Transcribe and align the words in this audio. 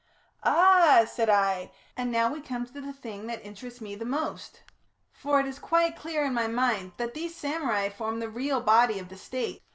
"Ah!" 0.43 1.05
said 1.07 1.29
I, 1.29 1.71
"and 1.95 2.11
now 2.11 2.33
we 2.33 2.41
come 2.41 2.65
to 2.65 2.81
the 2.81 2.91
thing 2.91 3.27
that 3.27 3.45
interests 3.45 3.81
me 3.81 3.95
most. 3.95 4.63
For 5.11 5.39
it 5.39 5.45
is 5.45 5.59
quite 5.59 5.95
clear, 5.95 6.23
in 6.25 6.33
my 6.33 6.47
mind, 6.47 6.93
that 6.97 7.13
these 7.13 7.35
samurai 7.35 7.89
form 7.89 8.19
the 8.19 8.27
real 8.27 8.61
body 8.61 8.97
of 8.97 9.09
the 9.09 9.17
State. 9.17 9.61